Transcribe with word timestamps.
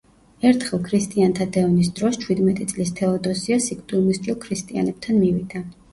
ერთხელ, 0.51 0.79
ქრისტიანთა 0.87 1.47
დევნის 1.57 1.91
დროს, 1.99 2.17
ჩვიდმეტი 2.23 2.67
წლის 2.73 2.95
თეოდოსია 3.01 3.61
სიკვდილმისჯილ 3.67 4.41
ქრისტიანებთან 4.47 5.21
მივიდა. 5.25 5.63